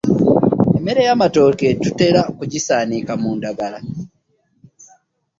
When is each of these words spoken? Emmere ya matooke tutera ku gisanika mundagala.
Emmere 0.77 1.01
ya 1.07 1.19
matooke 1.21 1.67
tutera 1.83 2.21
ku 2.37 2.43
gisanika 2.51 3.11
mundagala. 3.21 3.79